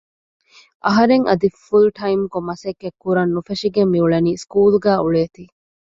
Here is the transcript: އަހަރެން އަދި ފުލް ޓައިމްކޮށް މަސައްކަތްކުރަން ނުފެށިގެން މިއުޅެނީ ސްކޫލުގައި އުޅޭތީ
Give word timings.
އަހަރެން 0.85 1.25
އަދި 1.29 1.47
ފުލް 1.63 1.89
ޓައިމްކޮށް 1.97 2.47
މަސައްކަތްކުރަން 2.49 3.31
ނުފެށިގެން 3.35 3.91
މިއުޅެނީ 3.93 4.31
ސްކޫލުގައި 4.43 5.01
އުޅޭތީ 5.01 5.43